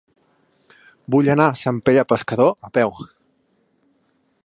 Vull 1.15 1.29
anar 1.33 1.47
a 1.53 1.59
Sant 1.61 1.81
Pere 1.89 2.07
Pescador 2.15 2.57
a 2.69 2.73
peu. 2.79 2.97